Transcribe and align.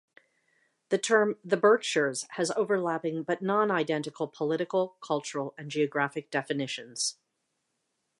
The 0.89 0.97
term 0.97 1.37
"The 1.45 1.57
Berkshires" 1.57 2.25
has 2.31 2.49
overlapping 2.55 3.21
but 3.21 3.43
non-identical 3.43 4.29
political, 4.29 4.97
cultural, 4.99 5.53
and 5.59 5.69
geographic 5.69 6.31
definitions. 6.31 7.19